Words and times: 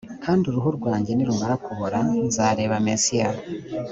kandi 0.23 0.43
uruhu 0.45 0.69
rwanjye 0.77 1.11
nirumara 1.13 1.55
kubora 1.65 1.99
nzareba 2.27 2.75
mesiya 2.87 3.29